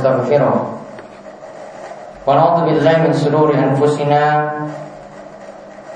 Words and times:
نستغفره 0.00 0.56
ونعوذ 2.24 2.58
بالله 2.64 2.96
من 3.04 3.12
شرور 3.12 3.52
أنفسنا 3.52 4.22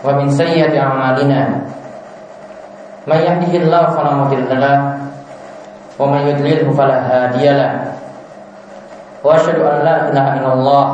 ومن 0.04 0.28
سيئة 0.28 0.76
أعمالنا. 0.76 1.40
من 3.08 3.16
يهده 3.16 3.52
الله 3.64 3.84
فلا 3.96 4.12
مضل 4.12 4.50
له 4.60 4.78
ومن 5.96 6.20
يضلله 6.20 6.68
فلا 6.76 6.98
هادي 7.08 7.48
له. 7.48 7.72
وأشهد 9.24 9.56
أن 9.56 9.76
لا 9.88 9.96
إله 10.12 10.26
إلا 10.36 10.52
الله 10.52 10.84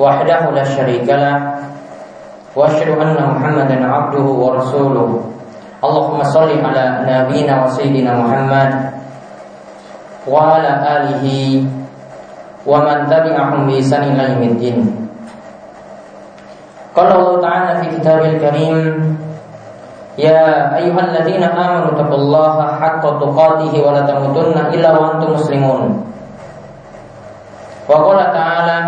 وحده 0.00 0.40
لا 0.56 0.64
شريك 0.64 1.04
له. 1.04 1.36
وأشهد 2.56 2.88
أن 2.96 3.16
محمدا 3.36 3.76
عبده 3.84 4.26
ورسوله. 4.44 5.10
اللهم 5.84 6.20
صل 6.24 6.50
على 6.64 6.84
نبينا 7.04 7.54
وسيدنا 7.64 8.12
محمد 8.16 8.70
وعلى 10.27 10.71
آله 10.97 11.25
ومن 12.65 12.97
تبعهم 13.09 13.59
بإحسان 13.67 14.03
إلى 14.03 14.23
يوم 14.33 14.43
الدين 14.43 14.77
قال 16.95 17.07
الله 17.11 17.41
تعالى 17.41 17.71
في 17.81 17.87
كتابه 17.99 18.25
الكريم 18.25 18.77
يا 20.17 20.75
أيها 20.79 20.99
الذين 21.11 21.43
آمنوا 21.43 21.87
اتقوا 21.91 22.15
الله 22.23 22.55
حق 22.81 23.03
تقاته 23.19 23.73
ولا 23.87 24.01
تموتن 24.07 24.57
إلا 24.73 24.89
وأنتم 24.99 25.29
مسلمون 25.33 25.81
وقال 27.89 28.19
تعالى 28.33 28.79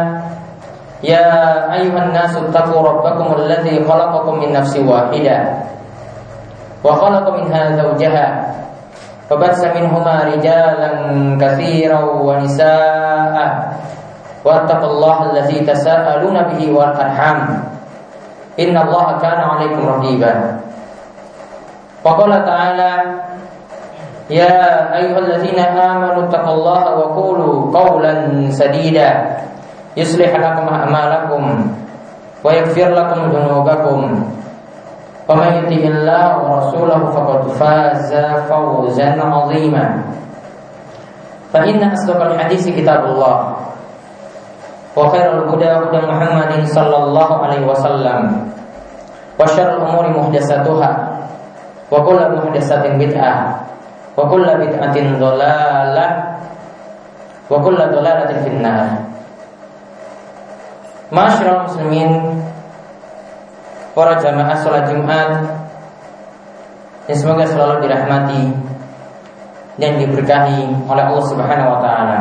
يا 1.03 1.27
أيها 1.73 1.99
الناس 2.03 2.33
اتقوا 2.37 2.81
ربكم 2.89 3.27
الذي 3.35 3.85
خلقكم 3.85 4.33
من 4.39 4.49
نفس 4.53 4.73
واحدة 4.77 5.37
وخلق 6.83 7.25
منها 7.29 7.61
زوجها 7.77 8.27
فبث 9.31 9.59
منهما 9.75 10.15
رجالا 10.33 10.89
كثيرا 11.41 11.99
ونساء 12.03 13.37
واتقوا 14.45 14.89
الله 14.91 15.17
الذي 15.31 15.59
تساءلون 15.65 16.37
به 16.43 16.61
والارحام 16.77 17.39
ان 18.59 18.75
الله 18.77 19.07
كان 19.21 19.39
عليكم 19.51 19.81
رقيبا 19.87 20.33
وقال 22.05 22.31
تعالى 22.45 22.91
يا 24.29 24.55
ايها 24.97 25.19
الذين 25.19 25.59
امنوا 25.59 26.23
اتقوا 26.27 26.53
الله 26.53 26.83
وقولوا 26.97 27.79
قولا 27.79 28.13
سديدا 28.51 29.09
يصلح 29.97 30.31
لكم 30.35 30.65
اعمالكم 30.75 31.43
ويغفر 32.43 32.89
لكم 32.89 33.19
ذنوبكم 33.35 33.99
ومن 35.29 35.47
يطع 35.59 35.81
الله 35.91 36.23
ورسوله 36.39 37.01
فقد 37.11 37.41
فاز 37.59 38.11
فوزا 38.49 39.09
عظيما 39.23 39.85
فإن 41.53 41.91
أصدق 41.91 42.19
الحديث 42.21 42.63
كتاب 42.79 43.01
الله 43.05 43.37
وخير 44.97 45.27
الهدى 45.43 45.69
هدى 45.69 45.99
محمد 46.07 46.51
صلى 46.65 46.97
الله 46.97 47.29
عليه 47.43 47.61
وسلم 47.67 48.19
وشر 49.39 49.69
الأمور 49.77 50.05
محدثاتها 50.19 50.91
وكل 51.91 52.19
محدثة 52.35 52.83
بدعة 52.97 53.35
وكل 54.17 54.45
بدعة 54.57 54.97
ضلالة 55.19 56.07
وكل 57.51 57.77
ضلالة 57.77 58.31
في 58.43 58.49
النار 58.49 58.87
معاشر 61.11 61.47
المسلمين 61.59 62.11
para 63.92 64.16
jamaah 64.20 64.56
sholat 64.64 64.88
Jumat 64.88 65.30
yang 67.10 67.18
semoga 67.18 67.44
selalu 67.44 67.84
dirahmati 67.84 68.44
dan 69.76 70.00
diberkahi 70.00 70.88
oleh 70.88 71.04
Allah 71.04 71.24
Subhanahu 71.28 71.70
wa 71.76 71.80
taala. 71.80 72.18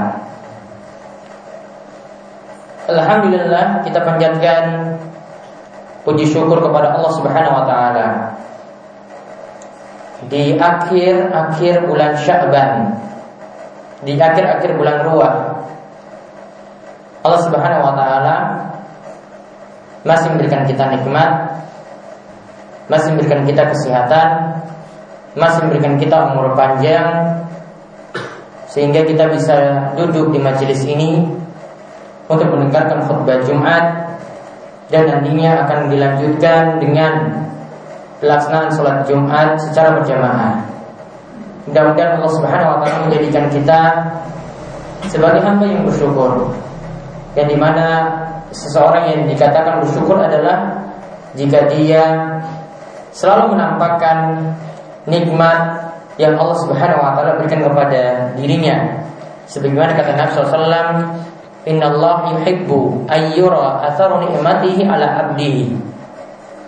Alhamdulillah 2.91 3.87
kita 3.87 3.99
panjatkan 4.03 4.63
puji 6.03 6.27
syukur 6.27 6.59
kepada 6.59 6.97
Allah 6.97 7.11
Subhanahu 7.15 7.55
wa 7.55 7.65
taala. 7.67 8.07
Di 10.27 10.53
akhir-akhir 10.53 11.87
bulan 11.89 12.13
Sya'ban, 12.13 12.93
di 14.05 14.17
akhir-akhir 14.21 14.77
bulan 14.77 15.01
Ruah, 15.07 15.33
Allah 17.21 17.41
Subhanahu 17.45 17.85
wa 17.85 17.93
taala 17.93 18.35
masih 20.01 20.33
memberikan 20.33 20.65
kita 20.65 20.89
nikmat 20.89 21.61
masih 22.91 23.15
memberikan 23.15 23.47
kita 23.47 23.63
kesehatan, 23.71 24.29
masih 25.39 25.63
memberikan 25.63 25.95
kita 25.95 26.17
umur 26.27 26.51
panjang 26.59 27.39
sehingga 28.67 29.07
kita 29.07 29.31
bisa 29.31 29.55
duduk 29.95 30.35
di 30.35 30.39
majelis 30.43 30.83
ini 30.83 31.23
untuk 32.27 32.51
mendengarkan 32.51 33.03
khutbah 33.07 33.39
Jumat 33.47 34.11
dan 34.91 35.07
nantinya 35.07 35.63
akan 35.67 35.87
dilanjutkan 35.87 36.83
dengan 36.83 37.31
pelaksanaan 38.19 38.71
sholat 38.75 39.07
Jumat 39.07 39.55
secara 39.71 39.95
berjamaah. 39.95 40.59
Mudah-mudahan 41.67 42.19
Allah 42.19 42.31
Subhanahu 42.35 42.71
wa 42.75 42.77
taala 42.83 42.97
menjadikan 43.07 43.47
kita 43.47 43.81
sebagai 45.07 45.39
hamba 45.43 45.67
yang 45.67 45.87
bersyukur. 45.87 46.51
Yang 47.39 47.47
di 47.55 47.57
mana 47.59 47.87
seseorang 48.51 49.03
yang 49.07 49.21
dikatakan 49.31 49.79
bersyukur 49.79 50.19
adalah 50.19 50.83
jika 51.39 51.71
dia 51.71 52.03
selalu 53.21 53.53
menampakkan 53.53 54.17
nikmat 55.05 55.93
yang 56.17 56.33
Allah 56.41 56.57
Subhanahu 56.65 57.05
wa 57.05 57.13
taala 57.13 57.37
berikan 57.37 57.61
kepada 57.61 58.33
dirinya. 58.33 59.05
Sebagaimana 59.45 59.93
kata 59.93 60.17
Nabi 60.17 60.31
SAW, 60.33 60.89
Inna 61.69 61.93
Allah 61.93 62.33
yuhibbu 62.33 63.05
ayyura 63.05 63.85
atharu 63.85 64.25
ni'matihi 64.25 64.89
ala 64.89 65.29
abdihi. 65.29 65.77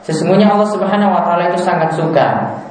Sesungguhnya 0.06 0.54
Allah 0.54 0.70
Subhanahu 0.70 1.10
wa 1.10 1.26
taala 1.26 1.50
itu 1.50 1.58
sangat 1.66 1.98
suka 1.98 2.62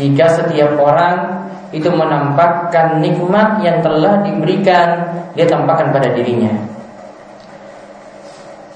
jika 0.00 0.24
setiap 0.32 0.80
orang 0.80 1.44
itu 1.76 1.92
menampakkan 1.92 3.04
nikmat 3.04 3.60
yang 3.60 3.84
telah 3.84 4.24
diberikan 4.24 4.88
dia 5.36 5.44
tampakkan 5.44 5.92
pada 5.92 6.08
dirinya. 6.16 6.56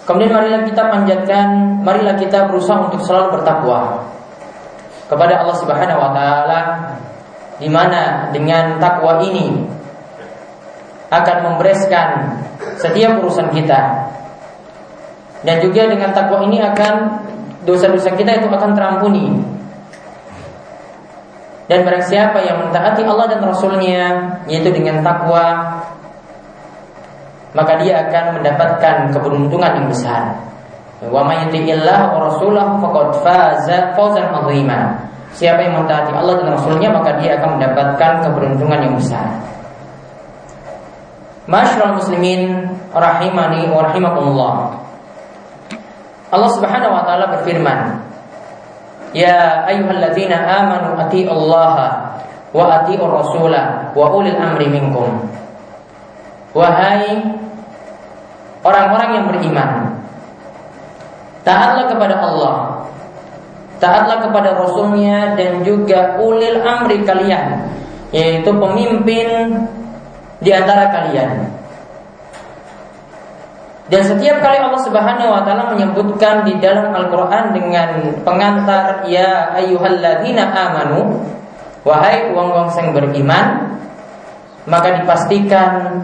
Kemudian 0.05 0.37
marilah 0.37 0.69
kita 0.69 0.83
panjatkan, 0.93 1.81
marilah 1.81 2.21
kita 2.21 2.45
berusaha 2.53 2.93
untuk 2.93 3.01
selalu 3.01 3.41
bertakwa 3.41 4.13
kepada 5.09 5.45
Allah 5.45 5.57
Subhanahu 5.61 6.01
wa 6.01 6.11
taala 6.13 6.61
di 7.61 7.69
mana 7.71 8.33
dengan 8.35 8.83
takwa 8.83 9.23
ini 9.23 9.53
akan 11.13 11.37
membereskan 11.47 12.09
setiap 12.81 13.23
urusan 13.23 13.55
kita. 13.55 14.11
Dan 15.45 15.61
juga 15.61 15.85
dengan 15.87 16.11
takwa 16.17 16.41
ini 16.49 16.59
akan 16.65 16.95
dosa-dosa 17.69 18.17
kita 18.17 18.41
itu 18.41 18.49
akan 18.49 18.73
terampuni. 18.73 19.29
Dan 21.65 21.85
barang 21.85 22.05
siapa 22.05 22.45
yang 22.45 22.61
mentaati 22.61 23.01
Allah 23.09 23.25
dan 23.25 23.41
Rasulnya 23.41 24.05
Yaitu 24.45 24.69
dengan 24.69 25.01
takwa 25.01 25.81
Maka 27.57 27.81
dia 27.81 28.05
akan 28.05 28.37
mendapatkan 28.37 29.09
keberuntungan 29.17 29.73
yang 29.81 29.89
besar 29.89 30.54
Wa 31.09 31.25
may 31.27 31.45
wa 31.49 32.19
rasulahu 32.31 32.81
faqad 32.81 33.09
faza 33.25 33.79
fawzan 33.93 34.31
'azima. 34.33 35.05
Siapa 35.35 35.67
yang 35.67 35.83
mentaati 35.83 36.15
Allah 36.15 36.39
dan 36.39 36.55
Rasulnya 36.55 36.95
maka 36.95 37.19
dia 37.19 37.35
akan 37.43 37.59
mendapatkan 37.59 38.13
keberuntungan 38.23 38.81
yang 38.87 38.95
besar. 38.95 39.27
Masyaallah 41.51 41.99
muslimin 41.99 42.71
rahimani 42.95 43.67
wa 43.69 43.83
rahimakumullah. 43.91 44.55
Allah 46.31 46.51
Subhanahu 46.55 46.95
wa 46.95 47.03
taala 47.03 47.27
berfirman, 47.35 47.99
"Ya 49.11 49.67
ayyuhalladzina 49.69 50.39
amanu 50.39 50.97
atiiullaha 51.03 51.89
wa 52.55 52.65
atiiur 52.81 53.11
rasula 53.11 53.91
wa 53.91 54.07
ulil 54.15 54.39
amri 54.39 54.71
minkum." 54.71 55.11
Wahai 56.55 57.27
orang-orang 58.63 59.11
yang 59.19 59.25
beriman, 59.35 59.71
taatlah 61.45 61.87
kepada 61.93 62.17
Allah, 62.19 62.57
taatlah 63.79 64.19
kepada 64.25 64.57
Rasulnya 64.57 65.37
dan 65.37 65.63
juga 65.63 66.19
ulil 66.19 66.65
amri 66.65 67.05
kalian, 67.05 67.69
yaitu 68.11 68.51
pemimpin 68.51 69.29
di 70.41 70.51
antara 70.51 70.91
kalian. 70.91 71.53
Dan 73.85 74.01
setiap 74.01 74.41
kali 74.41 74.57
Allah 74.65 74.81
Subhanahu 74.81 75.29
wa 75.29 75.45
taala 75.45 75.77
menyebutkan 75.77 76.49
di 76.49 76.57
dalam 76.57 76.89
Al-Qur'an 76.97 77.53
dengan 77.53 78.17
pengantar 78.25 79.05
ya 79.05 79.53
ayyuhalladzina 79.61 80.41
amanu 80.57 81.21
wahai 81.85 82.33
uang-uang 82.33 82.73
yang 82.73 82.97
beriman 82.97 83.77
maka 84.65 85.05
dipastikan 85.05 86.01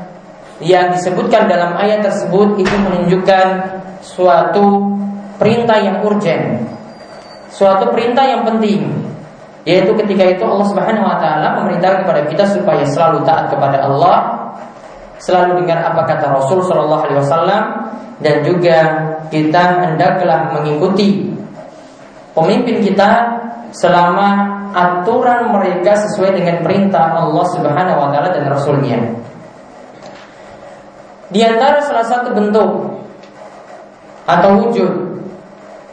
yang 0.61 0.93
disebutkan 0.93 1.49
dalam 1.49 1.73
ayat 1.81 2.05
tersebut 2.05 2.61
itu 2.61 2.77
menunjukkan 2.77 3.47
suatu 4.05 4.90
perintah 5.41 5.81
yang 5.81 6.05
urgent, 6.05 6.69
suatu 7.49 7.89
perintah 7.89 8.29
yang 8.29 8.45
penting, 8.45 8.93
yaitu 9.65 9.97
ketika 10.05 10.37
itu 10.37 10.45
Allah 10.45 10.69
Subhanahu 10.69 11.09
wa 11.09 11.17
taala 11.17 11.65
memerintahkan 11.65 12.05
kepada 12.05 12.23
kita 12.29 12.45
supaya 12.53 12.85
selalu 12.85 13.25
taat 13.25 13.49
kepada 13.49 13.89
Allah, 13.89 14.17
selalu 15.17 15.65
dengar 15.65 15.81
apa 15.81 16.05
kata 16.05 16.29
Rasul 16.29 16.61
Shallallahu 16.69 17.03
Alaihi 17.09 17.21
Wasallam 17.25 17.63
dan 18.21 18.45
juga 18.45 18.77
kita 19.33 19.63
hendaklah 19.81 20.53
mengikuti 20.61 21.33
pemimpin 22.37 22.85
kita 22.85 23.41
selama 23.73 24.61
aturan 24.77 25.51
mereka 25.57 25.97
sesuai 25.97 26.37
dengan 26.37 26.61
perintah 26.61 27.17
Allah 27.17 27.47
Subhanahu 27.57 27.97
wa 27.97 28.09
taala 28.13 28.29
dan 28.29 28.45
rasulnya. 28.45 29.01
Di 31.31 31.41
antara 31.47 31.79
salah 31.81 32.05
satu 32.05 32.35
bentuk 32.35 32.71
atau 34.27 34.51
wujud 34.67 35.10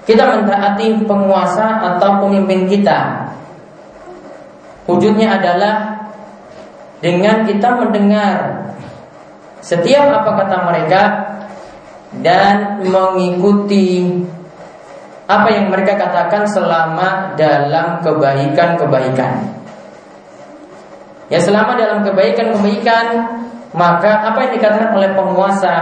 kita 0.07 0.23
mentaati 0.23 1.03
penguasa 1.03 1.83
atau 1.83 2.23
pemimpin 2.23 2.63
kita. 2.71 3.27
Wujudnya 4.87 5.35
adalah 5.35 5.99
dengan 7.03 7.43
kita 7.43 7.75
mendengar 7.75 8.35
setiap 9.59 10.23
apa 10.23 10.31
kata 10.31 10.57
mereka 10.63 11.01
dan 12.23 12.87
mengikuti 12.87 14.15
apa 15.27 15.51
yang 15.51 15.67
mereka 15.67 15.99
katakan 15.99 16.47
selama 16.47 17.35
dalam 17.35 17.99
kebaikan-kebaikan. 17.99 19.59
Ya 21.27 21.43
selama 21.43 21.75
dalam 21.75 22.07
kebaikan-kebaikan 22.07 23.05
maka 23.75 24.23
apa 24.23 24.47
yang 24.47 24.51
dikatakan 24.55 24.95
oleh 24.95 25.11
penguasa, 25.11 25.75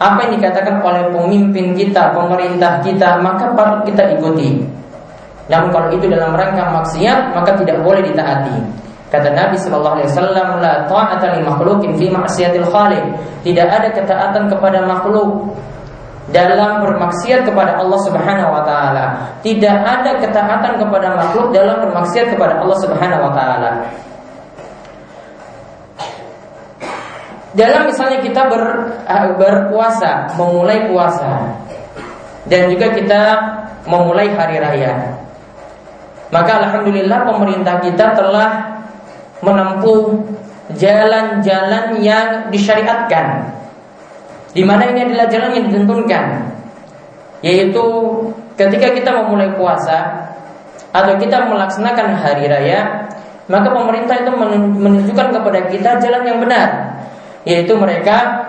apa 0.00 0.18
yang 0.24 0.40
dikatakan 0.40 0.80
oleh 0.80 1.12
pemimpin 1.12 1.76
kita, 1.76 2.16
pemerintah 2.16 2.80
kita, 2.80 3.20
maka 3.20 3.52
patut 3.52 3.84
kita 3.84 4.16
ikuti. 4.16 4.64
Namun 5.52 5.68
kalau 5.68 5.92
itu 5.92 6.08
dalam 6.08 6.32
rangka 6.32 6.72
maksiat, 6.72 7.36
maka 7.36 7.52
tidak 7.60 7.84
boleh 7.84 8.00
ditaati. 8.00 8.56
Kata 9.12 9.28
Nabi 9.34 9.60
Shallallahu 9.60 9.94
Alaihi 10.00 10.08
Wasallam, 10.08 10.48
la 10.62 10.74
ta'ata 10.88 11.36
li 11.36 11.42
makhlukin 11.44 11.98
fi 12.00 12.06
maksiatil 12.08 12.64
khaliq. 12.70 13.04
Tidak 13.44 13.66
ada 13.66 13.92
ketaatan 13.92 14.48
kepada 14.48 14.86
makhluk 14.88 15.52
dalam 16.30 16.80
bermaksiat 16.80 17.42
kepada 17.42 17.74
Allah 17.76 18.00
Subhanahu 18.06 18.50
wa 18.54 18.62
taala. 18.62 19.04
Tidak 19.42 19.76
ada 19.82 20.14
ketaatan 20.22 20.78
kepada 20.78 21.18
makhluk 21.18 21.50
dalam 21.50 21.82
bermaksiat 21.82 22.30
kepada 22.30 22.62
Allah 22.62 22.78
Subhanahu 22.78 23.26
wa 23.26 23.32
taala. 23.34 23.70
Dalam 27.50 27.90
misalnya 27.90 28.22
kita 28.22 28.46
ber, 28.46 28.62
eh, 29.10 29.28
berpuasa, 29.34 30.30
memulai 30.38 30.86
puasa 30.86 31.50
dan 32.46 32.70
juga 32.70 32.94
kita 32.94 33.20
memulai 33.90 34.30
hari 34.30 34.62
raya. 34.62 35.18
Maka 36.30 36.62
alhamdulillah 36.62 37.26
pemerintah 37.26 37.82
kita 37.82 38.14
telah 38.14 38.78
menempuh 39.42 40.22
jalan-jalan 40.78 41.98
yang 41.98 42.46
disyariatkan. 42.54 43.50
Di 44.54 44.62
mana 44.62 44.86
ini 44.94 45.10
adalah 45.10 45.26
jalan 45.26 45.50
yang 45.58 45.64
ditentukan. 45.70 46.24
Yaitu 47.42 47.84
ketika 48.54 48.94
kita 48.94 49.10
memulai 49.10 49.50
puasa 49.58 50.30
atau 50.94 51.18
kita 51.18 51.50
melaksanakan 51.50 52.14
hari 52.14 52.46
raya, 52.46 53.10
maka 53.50 53.74
pemerintah 53.74 54.22
itu 54.22 54.30
menunjukkan 54.78 55.28
kepada 55.34 55.60
kita 55.66 55.90
jalan 55.98 56.22
yang 56.22 56.38
benar. 56.38 56.89
Yaitu 57.48 57.72
mereka 57.76 58.48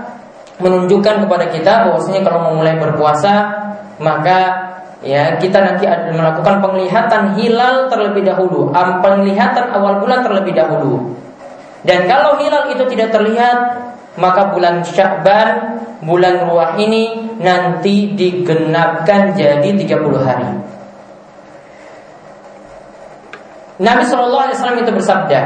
menunjukkan 0.62 1.26
kepada 1.26 1.46
kita 1.50 1.90
bahwasanya 1.90 2.22
kalau 2.28 2.54
memulai 2.54 2.78
berpuasa 2.78 3.34
maka 4.02 4.40
ya 5.02 5.38
kita 5.38 5.58
nanti 5.62 5.86
melakukan 6.14 6.62
penglihatan 6.62 7.38
hilal 7.38 7.90
terlebih 7.90 8.26
dahulu, 8.26 8.70
penglihatan 8.74 9.66
awal 9.74 10.02
bulan 10.02 10.26
terlebih 10.26 10.54
dahulu. 10.54 11.18
Dan 11.82 12.06
kalau 12.06 12.38
hilal 12.38 12.70
itu 12.70 12.86
tidak 12.94 13.10
terlihat, 13.10 13.58
maka 14.18 14.54
bulan 14.54 14.86
Sya'ban, 14.86 15.82
bulan 16.06 16.46
ruah 16.46 16.78
ini 16.78 17.34
nanti 17.42 18.14
digenapkan 18.14 19.34
jadi 19.34 19.66
30 19.66 20.22
hari. 20.22 20.50
Nabi 23.82 24.04
Shallallahu 24.06 24.46
Alaihi 24.46 24.58
Wasallam 24.62 24.80
itu 24.86 24.92
bersabda, 24.94 25.42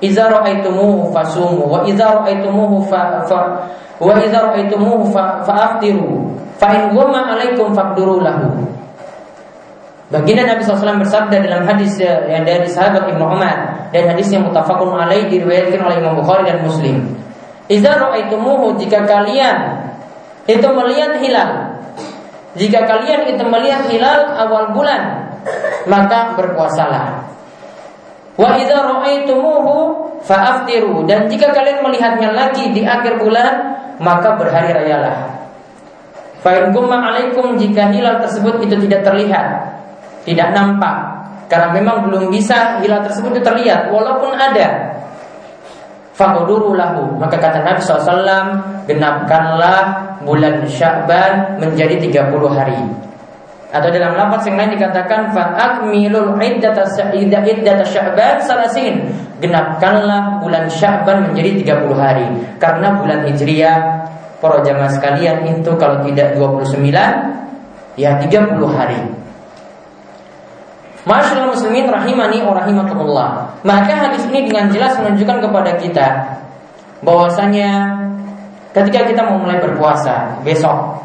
"Iza 0.00 0.32
ra'aitumuhu 0.32 1.12
fasumu 1.12 1.68
wa 1.68 1.84
iza 1.84 2.08
ra'aitumuhu 2.08 2.88
fa, 2.88 3.24
fa 3.28 3.68
wa 4.00 4.16
iza 4.16 4.40
ra'aitumuhu 4.48 5.12
fa, 5.12 5.44
fa'aftiru 5.44 6.32
fa 6.56 6.68
in 6.72 6.96
alaikum 6.96 7.72
faqduru 7.76 8.24
lahu." 8.24 8.70
Baginda 10.10 10.42
Nabi 10.42 10.66
SAW 10.66 10.98
bersabda 10.98 11.38
dalam 11.38 11.62
hadis 11.70 12.02
eh, 12.02 12.10
yang 12.26 12.42
dari 12.42 12.66
sahabat 12.66 13.06
Ibnu 13.14 13.22
Umar 13.22 13.86
dan 13.94 14.10
hadis 14.10 14.26
yang 14.34 14.42
mutafakun 14.42 14.98
alaih 14.98 15.30
diriwayatkan 15.30 15.78
oleh 15.78 16.02
Imam 16.02 16.18
Bukhari 16.18 16.50
dan 16.50 16.66
Muslim. 16.66 17.14
Idza 17.70 17.94
ra'aitumuhu 17.94 18.74
jika 18.82 19.06
kalian 19.06 19.86
itu 20.50 20.66
melihat 20.66 21.14
hilal. 21.22 21.50
Jika 22.58 22.82
kalian 22.82 23.30
itu 23.30 23.44
melihat 23.46 23.86
hilal 23.86 24.34
awal 24.34 24.74
bulan, 24.74 25.30
maka 25.86 26.34
berpuasalah. 26.34 27.19
Wa 28.40 28.56
idza 28.56 28.80
ra'aitumuhu 28.80 29.76
fa'aftiru 30.24 31.04
dan 31.04 31.28
jika 31.28 31.52
kalian 31.52 31.84
melihatnya 31.84 32.32
lagi 32.32 32.72
di 32.72 32.88
akhir 32.88 33.20
bulan, 33.20 33.76
maka 34.00 34.40
berhari 34.40 34.72
rayalah. 34.72 35.28
Fa 36.40 36.56
alaikum 36.56 37.60
jika 37.60 37.92
hilal 37.92 38.16
tersebut 38.24 38.64
itu 38.64 38.80
tidak 38.88 39.04
terlihat, 39.04 39.60
tidak 40.24 40.56
nampak. 40.56 41.20
Karena 41.52 41.68
memang 41.76 42.08
belum 42.08 42.32
bisa 42.32 42.80
hilal 42.80 43.04
tersebut 43.04 43.36
itu 43.36 43.42
terlihat 43.44 43.92
walaupun 43.92 44.32
ada. 44.32 44.96
Fakuduru 46.16 46.76
lahu. 46.76 47.16
Maka 47.16 47.40
kata 47.40 47.64
Nabi 47.64 47.80
SAW 47.80 48.52
Genapkanlah 48.84 49.80
bulan 50.20 50.68
Sya'ban 50.68 51.56
Menjadi 51.56 51.96
30 51.96 52.28
hari 52.52 53.09
Atau 53.70 53.88
dalam 53.94 54.18
lafaz 54.18 54.50
yang 54.50 54.58
lain 54.58 54.74
dikatakan 54.74 55.30
Fa'akmilul 55.30 56.34
iddata 56.42 57.86
Sya'ban 57.86 58.42
salasin. 58.42 59.06
Genapkanlah 59.38 60.42
bulan 60.42 60.66
Sya'ban 60.66 61.30
menjadi 61.30 61.78
30 61.78 61.94
hari. 61.94 62.26
Karena 62.58 62.98
bulan 62.98 63.30
Hijriah 63.30 64.10
Para 64.40 64.64
jamaah 64.64 64.88
sekalian 64.88 65.44
itu 65.44 65.70
kalau 65.76 66.00
tidak 66.08 66.32
29 66.34 66.80
Ya 68.00 68.16
30 68.16 68.56
hari. 68.72 69.00
Masyaallah 71.04 71.52
muslimin 71.52 71.88
rahimani 71.88 72.44
wa 72.44 72.56
rahimakumullah. 72.56 73.30
Maka 73.64 74.08
hadis 74.08 74.24
ini 74.32 74.48
dengan 74.48 74.72
jelas 74.72 74.96
menunjukkan 75.00 75.38
kepada 75.44 75.72
kita 75.80 76.06
bahwasanya 77.00 77.96
ketika 78.76 79.08
kita 79.08 79.20
mau 79.24 79.40
mulai 79.40 79.60
berpuasa 79.60 80.40
besok 80.44 81.00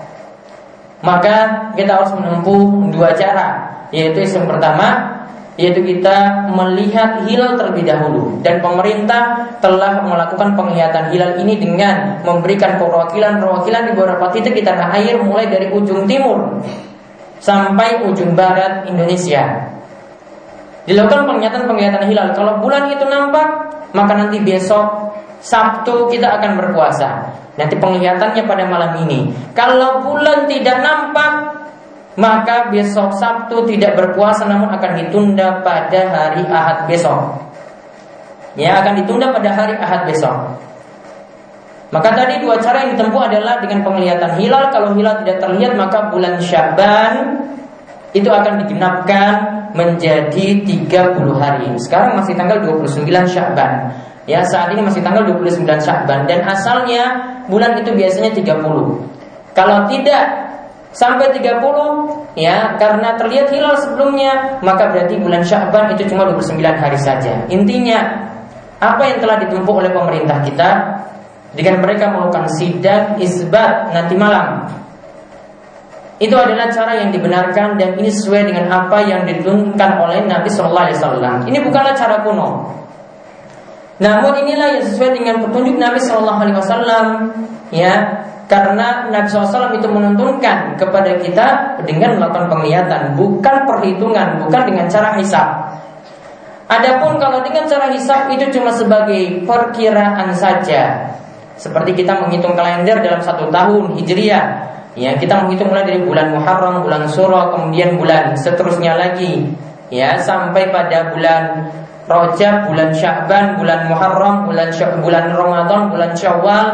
maka 1.04 1.70
kita 1.76 1.92
harus 2.00 2.12
menempuh 2.16 2.92
dua 2.94 3.12
cara 3.16 3.74
yaitu 3.92 4.24
yang 4.24 4.48
pertama 4.48 5.16
yaitu 5.56 5.80
kita 5.88 6.52
melihat 6.52 7.24
hilal 7.24 7.56
terlebih 7.56 7.88
dahulu 7.88 8.44
dan 8.44 8.60
pemerintah 8.60 9.56
telah 9.64 10.04
melakukan 10.04 10.52
penglihatan 10.52 11.16
hilal 11.16 11.40
ini 11.40 11.56
dengan 11.56 12.20
memberikan 12.28 12.76
perwakilan-perwakilan 12.76 13.82
di 13.88 13.92
beberapa 13.96 14.26
titik 14.36 14.52
di 14.52 14.64
tanah 14.68 14.92
air 15.00 15.16
mulai 15.24 15.48
dari 15.48 15.72
ujung 15.72 16.04
timur 16.04 16.60
sampai 17.40 18.04
ujung 18.04 18.36
barat 18.36 18.90
Indonesia. 18.92 19.72
Dilakukan 20.86 21.26
penglihatan-penglihatan 21.26 22.04
hilal. 22.10 22.34
Kalau 22.38 22.62
bulan 22.62 22.94
itu 22.94 23.06
nampak, 23.10 23.48
maka 23.94 24.14
nanti 24.14 24.38
besok 24.44 25.14
Sabtu 25.42 26.10
kita 26.10 26.42
akan 26.42 26.58
berpuasa. 26.58 27.32
Nanti 27.56 27.76
penglihatannya 27.80 28.44
pada 28.44 28.64
malam 28.68 28.92
ini. 29.08 29.32
Kalau 29.56 30.04
bulan 30.04 30.44
tidak 30.52 30.84
nampak, 30.84 31.34
maka 32.20 32.72
besok 32.72 33.16
Sabtu 33.16 33.64
tidak 33.68 33.96
berpuasa 33.96 34.48
namun 34.48 34.72
akan 34.72 34.92
ditunda 35.04 35.64
pada 35.64 36.02
hari 36.12 36.44
Ahad 36.48 36.88
besok. 36.88 37.48
Ya, 38.56 38.80
akan 38.80 39.04
ditunda 39.04 39.32
pada 39.36 39.52
hari 39.52 39.76
Ahad 39.76 40.08
besok. 40.08 40.36
Maka 41.96 42.12
tadi 42.12 42.44
dua 42.44 42.60
cara 42.60 42.84
yang 42.84 43.00
ditempuh 43.00 43.24
adalah 43.24 43.64
dengan 43.64 43.88
penglihatan 43.88 44.36
hilal. 44.36 44.68
Kalau 44.72 44.92
hilal 44.96 45.24
tidak 45.24 45.38
terlihat 45.40 45.80
maka 45.80 46.12
bulan 46.12 46.44
Syaban 46.44 47.40
itu 48.16 48.28
akan 48.32 48.64
digenapkan 48.64 49.34
menjadi 49.76 50.64
30 50.64 51.36
hari. 51.36 51.72
Sekarang 51.84 52.20
masih 52.20 52.36
tanggal 52.36 52.64
29 52.64 53.04
Syaban. 53.28 53.92
Ya, 54.26 54.42
saat 54.42 54.74
ini 54.74 54.82
masih 54.82 55.06
tanggal 55.06 55.22
29 55.22 55.66
Syaban 55.82 56.26
dan 56.26 56.42
asalnya 56.50 57.04
bulan 57.46 57.78
itu 57.78 57.94
biasanya 57.94 58.34
30. 58.34 59.54
Kalau 59.54 59.86
tidak 59.86 60.24
sampai 60.96 61.30
30 61.30 61.62
ya 62.40 62.74
karena 62.80 63.20
terlihat 63.20 63.52
hilal 63.52 63.76
sebelumnya 63.78 64.60
maka 64.64 64.90
berarti 64.90 65.20
bulan 65.20 65.44
Sya'ban 65.44 65.92
itu 65.94 66.10
cuma 66.10 66.26
29 66.26 66.58
hari 66.58 66.98
saja. 66.98 67.46
Intinya 67.52 68.32
apa 68.80 69.04
yang 69.04 69.20
telah 69.22 69.38
ditumpu 69.44 69.76
oleh 69.76 69.92
pemerintah 69.92 70.42
kita 70.42 70.70
dengan 71.56 71.84
mereka 71.84 72.12
melakukan 72.12 72.48
sidang 72.60 73.16
isbat 73.20 73.92
nanti 73.96 74.16
malam 74.16 74.68
itu 76.16 76.32
adalah 76.32 76.72
cara 76.72 76.96
yang 76.96 77.12
dibenarkan 77.12 77.76
dan 77.76 78.00
ini 78.00 78.08
sesuai 78.08 78.48
dengan 78.48 78.72
apa 78.72 79.04
yang 79.04 79.28
ditunjukkan 79.28 79.92
oleh 80.00 80.24
Nabi 80.24 80.48
Shallallahu 80.48 80.86
Alaihi 80.88 81.00
Wasallam. 81.04 81.36
Ini 81.44 81.58
bukanlah 81.60 81.92
cara 81.92 82.24
kuno. 82.24 82.72
Namun 83.96 84.44
inilah 84.44 84.76
yang 84.76 84.84
sesuai 84.84 85.12
dengan 85.16 85.40
petunjuk 85.40 85.80
Nabi 85.80 86.00
Shallallahu 86.04 86.40
Alaihi 86.44 86.58
Wasallam, 86.60 87.06
ya 87.72 87.94
karena 88.46 89.10
Nabi 89.10 89.26
SAW 89.26 89.74
itu 89.74 89.90
menuntunkan 89.90 90.78
kepada 90.78 91.18
kita 91.18 91.80
dengan 91.82 92.22
melakukan 92.22 92.46
penglihatan, 92.52 93.18
bukan 93.18 93.56
perhitungan, 93.66 94.46
bukan 94.46 94.62
dengan 94.70 94.86
cara 94.86 95.18
hisap. 95.18 95.82
Adapun 96.66 97.18
kalau 97.22 97.42
dengan 97.46 97.66
cara 97.70 97.94
hisap 97.94 98.30
itu 98.34 98.50
cuma 98.58 98.74
sebagai 98.74 99.46
perkiraan 99.46 100.34
saja. 100.34 101.14
Seperti 101.56 102.04
kita 102.04 102.20
menghitung 102.20 102.54
kalender 102.54 103.00
dalam 103.00 103.22
satu 103.24 103.48
tahun 103.48 103.96
hijriah, 103.96 104.46
ya 104.94 105.16
kita 105.16 105.46
menghitung 105.46 105.72
mulai 105.72 105.88
dari 105.88 106.04
bulan 106.04 106.36
Muharram, 106.36 106.84
bulan 106.84 107.08
Suro, 107.08 107.56
kemudian 107.56 107.96
bulan 107.96 108.36
seterusnya 108.36 108.98
lagi, 109.00 109.56
ya 109.88 110.20
sampai 110.20 110.68
pada 110.70 111.16
bulan 111.16 111.72
Rojab, 112.06 112.70
bulan 112.70 112.94
Sya'ban, 112.94 113.58
bulan 113.58 113.90
Muharram, 113.90 114.46
bulan 114.46 114.70
bulan 115.02 115.26
Ramadan, 115.34 115.82
bulan 115.90 116.12
Syawal, 116.14 116.68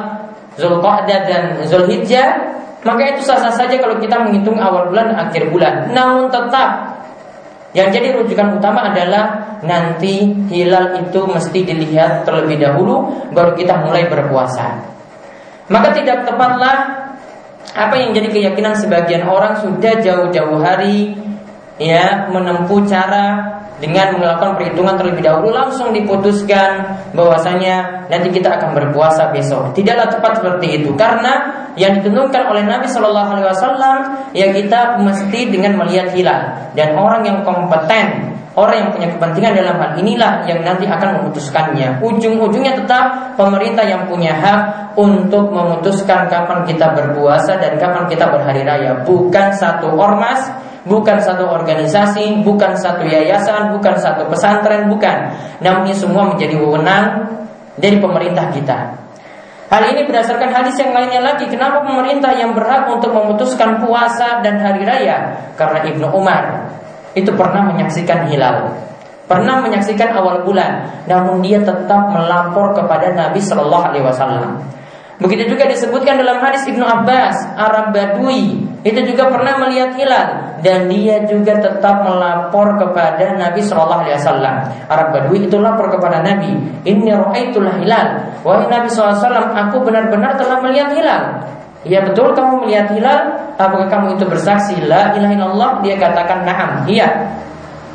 Zulqa'dah 0.60 1.20
dan 1.24 1.44
Zulhijjah 1.64 2.52
maka 2.82 3.14
itu 3.14 3.22
sah-sah 3.22 3.54
saja 3.54 3.78
kalau 3.78 4.02
kita 4.02 4.18
menghitung 4.26 4.58
awal 4.58 4.90
bulan 4.90 5.14
akhir 5.14 5.54
bulan. 5.54 5.94
Namun 5.94 6.34
tetap 6.34 6.98
yang 7.78 7.94
jadi 7.94 8.18
rujukan 8.18 8.58
utama 8.58 8.90
adalah 8.90 9.58
nanti 9.62 10.34
hilal 10.50 10.98
itu 10.98 11.22
mesti 11.30 11.60
dilihat 11.62 12.26
terlebih 12.26 12.58
dahulu 12.58 13.06
baru 13.32 13.54
kita 13.54 13.86
mulai 13.86 14.10
berpuasa. 14.10 14.82
Maka 15.70 15.94
tidak 15.94 16.26
tepatlah 16.26 17.06
apa 17.72 17.96
yang 17.96 18.12
jadi 18.18 18.28
keyakinan 18.34 18.74
sebagian 18.74 19.30
orang 19.30 19.62
sudah 19.62 20.02
jauh-jauh 20.02 20.60
hari 20.60 21.16
ya 21.78 22.28
menempuh 22.34 22.82
cara 22.90 23.61
dengan 23.82 24.22
melakukan 24.22 24.62
perhitungan 24.62 24.96
terlebih 24.96 25.26
dahulu 25.26 25.50
langsung 25.50 25.90
diputuskan 25.90 27.02
bahwasanya 27.18 28.08
nanti 28.08 28.30
kita 28.30 28.62
akan 28.62 28.78
berpuasa 28.78 29.34
besok. 29.34 29.74
Tidaklah 29.74 30.08
tepat 30.14 30.40
seperti 30.40 30.86
itu 30.86 30.94
karena 30.94 31.66
yang 31.76 31.98
ditentukan 32.00 32.46
oleh 32.54 32.64
Nabi 32.64 32.86
Shallallahu 32.86 33.30
Alaihi 33.36 33.48
Wasallam 33.50 33.98
ya 34.38 34.54
kita 34.54 35.02
mesti 35.02 35.50
dengan 35.50 35.82
melihat 35.82 36.14
hilal 36.14 36.72
dan 36.78 36.94
orang 36.94 37.26
yang 37.26 37.42
kompeten 37.42 38.32
Orang 38.52 38.84
yang 38.84 38.90
punya 38.92 39.08
kepentingan 39.16 39.64
dalam 39.64 39.80
hal 39.80 39.92
inilah 39.96 40.44
yang 40.44 40.60
nanti 40.60 40.84
akan 40.84 41.24
memutuskannya. 41.24 42.04
Ujung-ujungnya 42.04 42.84
tetap 42.84 43.32
pemerintah 43.40 43.88
yang 43.88 44.12
punya 44.12 44.36
hak 44.36 44.92
untuk 45.00 45.56
memutuskan 45.56 46.28
kapan 46.28 46.68
kita 46.68 46.92
berpuasa 46.92 47.56
dan 47.64 47.80
kapan 47.80 48.12
kita 48.12 48.28
berhari 48.28 48.68
raya. 48.68 49.08
Bukan 49.08 49.56
satu 49.56 49.96
ormas, 49.96 50.52
bukan 50.86 51.18
satu 51.22 51.46
organisasi, 51.46 52.42
bukan 52.42 52.74
satu 52.74 53.06
yayasan, 53.06 53.74
bukan 53.76 53.96
satu 53.98 54.26
pesantren, 54.30 54.90
bukan. 54.90 55.34
Namun 55.62 55.90
ini 55.90 55.96
semua 55.98 56.26
menjadi 56.34 56.58
wewenang 56.58 57.30
dari 57.78 57.98
pemerintah 58.02 58.50
kita. 58.50 58.80
Hal 59.72 59.88
ini 59.88 60.04
berdasarkan 60.04 60.52
hadis 60.52 60.76
yang 60.84 60.92
lainnya 60.92 61.24
lagi. 61.24 61.48
Kenapa 61.48 61.80
pemerintah 61.88 62.36
yang 62.36 62.52
berhak 62.52 62.92
untuk 62.92 63.16
memutuskan 63.16 63.80
puasa 63.80 64.44
dan 64.44 64.60
hari 64.60 64.84
raya? 64.84 65.48
Karena 65.56 65.80
Ibnu 65.88 66.12
Umar 66.12 66.68
itu 67.16 67.32
pernah 67.32 67.72
menyaksikan 67.72 68.28
hilal, 68.28 68.76
pernah 69.32 69.64
menyaksikan 69.64 70.12
awal 70.12 70.44
bulan, 70.44 71.04
namun 71.08 71.40
dia 71.40 71.64
tetap 71.64 72.12
melapor 72.12 72.76
kepada 72.76 73.16
Nabi 73.16 73.40
Shallallahu 73.40 73.86
Alaihi 73.96 74.04
Wasallam. 74.04 74.60
Begitu 75.24 75.56
juga 75.56 75.70
disebutkan 75.70 76.20
dalam 76.20 76.44
hadis 76.44 76.68
Ibnu 76.68 76.84
Abbas, 76.84 77.56
Arab 77.56 77.96
Badui 77.96 78.71
itu 78.82 79.14
juga 79.14 79.30
pernah 79.30 79.62
melihat 79.62 79.94
hilal. 79.94 80.58
Dan 80.66 80.90
dia 80.90 81.22
juga 81.30 81.58
tetap 81.62 82.02
melapor 82.02 82.78
kepada 82.82 83.38
Nabi 83.38 83.62
Shallallahu 83.62 84.02
Alaihi 84.06 84.18
Wasallam. 84.18 84.56
Arab 84.90 85.08
Badui 85.14 85.46
itu 85.46 85.58
lapor 85.62 85.94
kepada 85.94 86.26
Nabi, 86.26 86.54
ini 86.86 87.14
roaitul 87.14 87.70
hilal. 87.82 88.26
Wahai 88.42 88.66
Nabi 88.70 88.90
SAW, 88.90 89.54
aku 89.54 89.86
benar-benar 89.86 90.34
telah 90.34 90.58
melihat 90.66 90.90
hilal. 90.98 91.22
Ya 91.82 92.02
betul 92.06 92.34
kamu 92.38 92.66
melihat 92.66 92.94
hilal. 92.94 93.38
Apakah 93.58 93.90
kamu 93.90 94.18
itu 94.18 94.26
bersaksi? 94.30 94.78
La 94.86 95.18
ilaha 95.18 95.34
illallah. 95.34 95.70
Dia 95.82 95.98
katakan 95.98 96.46
na'am 96.46 96.86
Iya. 96.86 97.10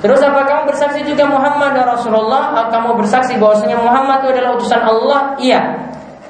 Terus 0.03 0.19
apa 0.23 0.43
kamu 0.43 0.71
bersaksi 0.75 1.07
juga 1.07 1.25
Muhammad? 1.25 1.73
Dan 1.73 1.89
Rasulullah 1.89 2.69
Kamu 2.69 2.99
bersaksi 3.01 3.41
bahwasanya 3.41 3.81
Muhammad 3.81 4.27
itu 4.27 4.29
adalah 4.39 4.51
utusan 4.59 4.83
Allah? 4.83 5.23
Iya. 5.39 5.61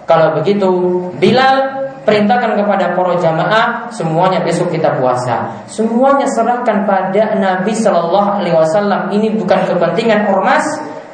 Kalau 0.04 0.36
begitu 0.38 0.68
Bilal 1.16 1.85
perintahkan 2.06 2.54
kepada 2.54 2.94
para 2.94 3.18
jamaah 3.18 3.90
semuanya 3.90 4.40
besok 4.46 4.70
kita 4.70 4.94
puasa. 4.96 5.66
Semuanya 5.66 6.30
serahkan 6.30 6.86
pada 6.86 7.34
Nabi 7.34 7.74
Shallallahu 7.74 8.40
Alaihi 8.40 8.54
Wasallam. 8.54 9.10
Ini 9.10 9.34
bukan 9.34 9.66
kepentingan 9.66 10.30
ormas, 10.30 10.62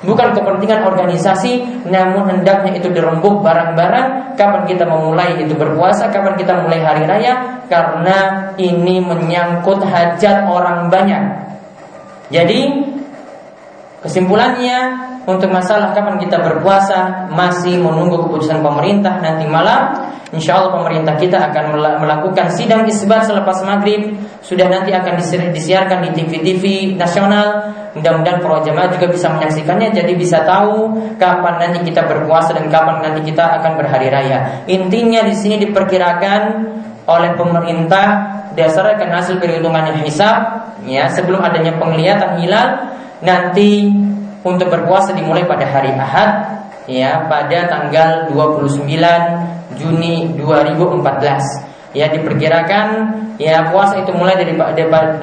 bukan 0.05 0.37
kepentingan 0.37 0.85
organisasi, 0.85 1.85
namun 1.89 2.29
hendaknya 2.29 2.77
itu 2.77 2.93
dirembuk 2.93 3.41
barang-barang 3.41 4.37
kapan 4.37 4.63
kita 4.69 4.85
memulai 4.85 5.41
itu 5.41 5.57
berpuasa, 5.57 6.13
kapan 6.13 6.37
kita 6.37 6.61
mulai 6.61 6.85
hari 6.85 7.09
raya, 7.09 7.65
karena 7.73 8.53
ini 8.61 9.01
menyangkut 9.01 9.81
hajat 9.81 10.45
orang 10.45 10.93
banyak. 10.93 11.41
Jadi 12.29 12.61
kesimpulannya 14.05 15.12
untuk 15.23 15.55
masalah 15.55 15.95
kapan 15.95 16.19
kita 16.19 16.43
berpuasa 16.43 17.31
masih 17.31 17.79
menunggu 17.79 18.27
keputusan 18.27 18.59
pemerintah 18.59 19.23
nanti 19.23 19.47
malam. 19.47 19.95
Insya 20.33 20.57
Allah 20.57 20.81
pemerintah 20.81 21.15
kita 21.21 21.37
akan 21.53 21.77
melakukan 22.01 22.49
sidang 22.57 22.89
isbat 22.89 23.29
selepas 23.29 23.63
maghrib. 23.69 24.17
Sudah 24.41 24.67
nanti 24.67 24.91
akan 24.91 25.21
disiarkan 25.53 26.09
di 26.09 26.11
TV-TV 26.17 26.97
nasional. 26.97 27.71
Mudah-mudahan 27.93 28.41
para 28.41 28.65
jemaah 28.65 28.89
juga 28.89 29.13
bisa 29.13 29.29
menyaksikannya, 29.29 29.93
jadi 29.93 30.17
bisa 30.17 30.49
tahu 30.49 30.97
kapan 31.21 31.61
nanti 31.61 31.85
kita 31.85 32.09
berpuasa 32.09 32.57
dan 32.57 32.73
kapan 32.73 33.05
nanti 33.05 33.21
kita 33.29 33.61
akan 33.61 33.77
berhari 33.77 34.09
raya. 34.09 34.65
Intinya 34.65 35.21
di 35.29 35.37
sini 35.37 35.61
diperkirakan 35.61 36.41
oleh 37.05 37.37
pemerintah 37.37 38.07
berdasarkan 38.57 39.13
hasil 39.13 39.37
perhitungan 39.37 39.93
hisab, 40.09 40.73
ya 40.89 41.05
sebelum 41.13 41.45
adanya 41.45 41.77
penglihatan 41.77 42.41
hilal 42.41 42.97
nanti 43.21 43.93
untuk 44.43 44.69
berpuasa 44.69 45.15
dimulai 45.15 45.47
pada 45.47 45.67
hari 45.67 45.95
Ahad 45.95 46.31
ya 46.91 47.27
pada 47.31 47.71
tanggal 47.71 48.11
29 48.35 48.87
Juni 49.79 50.35
2014 50.35 51.97
ya 51.97 52.11
diperkirakan 52.11 52.87
ya 53.39 53.71
puasa 53.71 54.03
itu 54.03 54.11
mulai 54.13 54.35
dari 54.37 54.53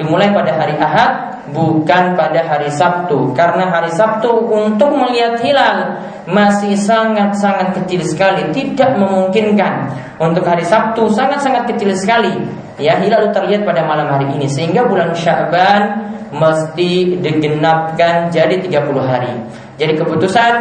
dimulai 0.00 0.32
pada 0.32 0.52
hari 0.56 0.74
Ahad 0.80 1.30
bukan 1.52 2.14
pada 2.14 2.40
hari 2.46 2.70
Sabtu. 2.70 3.34
Karena 3.34 3.70
hari 3.70 3.90
Sabtu 3.92 4.30
untuk 4.50 4.94
melihat 4.94 5.38
hilal 5.42 5.98
masih 6.30 6.78
sangat-sangat 6.78 7.74
kecil 7.82 8.02
sekali 8.06 8.50
tidak 8.54 8.94
memungkinkan. 8.96 9.90
Untuk 10.22 10.46
hari 10.46 10.62
Sabtu 10.62 11.10
sangat-sangat 11.10 11.66
kecil 11.74 11.90
sekali 11.96 12.32
ya 12.78 12.96
hilal 13.02 13.34
terlihat 13.34 13.66
pada 13.66 13.84
malam 13.84 14.08
hari 14.08 14.30
ini. 14.38 14.46
Sehingga 14.46 14.86
bulan 14.86 15.12
Sya'ban 15.12 15.82
mesti 16.30 17.18
digenapkan 17.18 18.30
jadi 18.30 18.54
30 18.62 18.70
hari 19.02 19.34
jadi 19.76 19.98
keputusan 19.98 20.54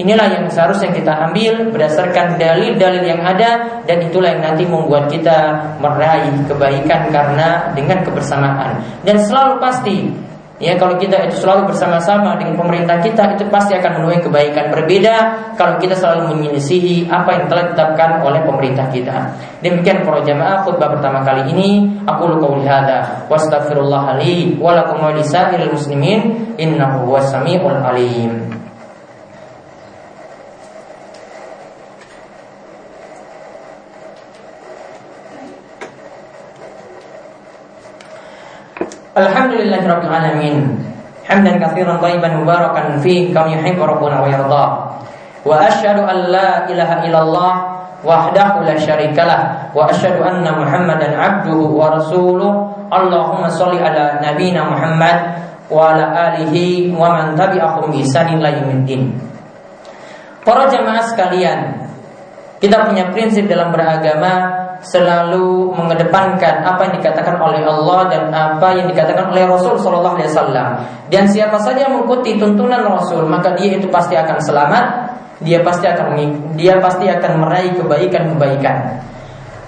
Inilah 0.00 0.32
yang 0.32 0.48
seharusnya 0.48 0.96
kita 0.96 1.12
ambil 1.28 1.68
berdasarkan 1.76 2.40
dalil-dalil 2.40 3.04
yang 3.04 3.20
ada 3.20 3.84
dan 3.84 4.00
itulah 4.00 4.32
yang 4.32 4.40
nanti 4.40 4.64
membuat 4.64 5.12
kita 5.12 5.60
meraih 5.76 6.32
kebaikan 6.48 7.12
karena 7.12 7.68
dengan 7.76 8.00
kebersamaan. 8.00 8.80
Dan 9.04 9.20
selalu 9.20 9.60
pasti 9.60 10.08
Ya 10.60 10.76
kalau 10.76 11.00
kita 11.00 11.16
itu 11.24 11.40
selalu 11.40 11.72
bersama-sama 11.72 12.36
dengan 12.36 12.60
pemerintah 12.60 13.00
kita 13.00 13.32
itu 13.32 13.48
pasti 13.48 13.72
akan 13.80 13.96
menuai 13.96 14.20
kebaikan 14.20 14.68
berbeda 14.68 15.16
kalau 15.56 15.80
kita 15.80 15.96
selalu 15.96 16.36
menyelisihi 16.36 17.08
apa 17.08 17.32
yang 17.32 17.44
telah 17.48 17.72
ditetapkan 17.72 18.20
oleh 18.20 18.44
pemerintah 18.44 18.84
kita. 18.92 19.32
Demikian 19.64 20.04
para 20.04 20.20
jamaah 20.20 20.60
khutbah 20.60 20.92
pertama 20.92 21.24
kali 21.24 21.48
ini 21.48 21.88
aku 22.04 22.36
qauli 22.36 22.68
hadza 22.68 23.24
wa 23.24 23.40
astaghfirullah 23.40 24.20
li 24.20 24.60
wa 24.60 24.76
lakum 24.76 25.00
wa 25.00 25.16
muslimin 25.72 26.52
innahu 26.60 27.08
huwas 27.08 27.32
samiul 27.32 27.80
alim. 27.80 28.49
Alhamdulillah 39.16 39.80
Rabbil 39.82 40.12
Alamin. 40.12 40.56
Hamdan 41.26 41.58
kathiran 41.58 41.98
tayyiban 41.98 42.42
mubarakan 42.42 42.98
fi 43.02 43.30
Kam 43.34 43.50
yuhibbu 43.50 43.82
Rabbuna 43.82 44.22
wa 44.22 44.28
yarda. 44.30 44.66
Wa 45.42 45.54
ashadu 45.66 46.06
an 46.06 46.30
la 46.30 46.66
ilaha 46.70 47.02
illallah 47.06 47.54
Wahdahu 48.00 48.64
la 48.64 48.74
syarikalah. 48.78 49.70
Wa 49.74 49.90
ashadu 49.90 50.22
anna 50.22 50.54
muhammadan 50.54 51.18
abduhu 51.18 51.74
wa 51.74 51.98
rasuluh. 51.98 52.70
Allahumma 52.90 53.46
salli 53.46 53.78
ala 53.78 54.18
nabina 54.18 54.66
Muhammad 54.66 55.16
Wa 55.70 55.94
ala 55.94 56.34
alihi 56.34 56.90
wa 56.90 57.14
man 57.14 57.38
tabi'ahum 57.38 57.94
isanin 57.94 58.42
la 58.42 58.50
yumiddin 58.50 59.14
Para 60.42 60.66
jamaah 60.66 61.06
sekalian 61.06 61.86
Kita 62.58 62.90
punya 62.90 63.14
prinsip 63.14 63.46
dalam 63.46 63.70
beragama 63.70 64.59
selalu 64.80 65.76
mengedepankan 65.76 66.64
apa 66.64 66.88
yang 66.88 66.94
dikatakan 67.00 67.36
oleh 67.36 67.60
Allah 67.64 68.00
dan 68.08 68.22
apa 68.32 68.68
yang 68.72 68.88
dikatakan 68.88 69.28
oleh 69.28 69.44
Rasul 69.44 69.76
Shallallahu 69.76 70.16
Alaihi 70.16 70.30
Wasallam. 70.32 70.68
Dan 71.12 71.28
siapa 71.28 71.60
saja 71.60 71.88
mengikuti 71.92 72.40
tuntunan 72.40 72.80
Rasul, 72.80 73.28
maka 73.28 73.52
dia 73.60 73.76
itu 73.76 73.88
pasti 73.92 74.16
akan 74.16 74.40
selamat. 74.40 74.84
Dia 75.40 75.64
pasti 75.64 75.88
akan 75.88 76.06
dia 76.56 76.76
pasti 76.80 77.08
akan 77.08 77.32
meraih 77.40 77.72
kebaikan-kebaikan. 77.76 78.76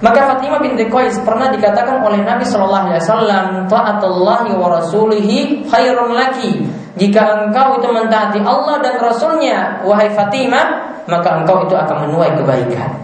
Maka 0.03 0.35
Fatimah 0.35 0.59
binti 0.59 0.85
Qais 0.91 1.15
pernah 1.23 1.47
dikatakan 1.49 2.03
oleh 2.03 2.27
Nabi 2.27 2.43
Shallallahu 2.43 2.91
Alaihi 2.91 3.01
Wasallam, 3.07 3.47
taatullahi 3.71 4.51
wa 4.59 4.69
rasulihi 4.81 5.63
khairun 5.71 6.11
laki. 6.13 6.67
Jika 6.99 7.49
engkau 7.49 7.81
itu 7.81 7.89
mentaati 7.89 8.43
Allah 8.45 8.83
dan 8.85 9.01
Rasulnya, 9.01 9.81
wahai 9.87 10.13
Fatimah, 10.13 10.67
maka 11.09 11.41
engkau 11.41 11.65
itu 11.65 11.73
akan 11.73 12.09
menuai 12.09 12.37
kebaikan. 12.37 13.02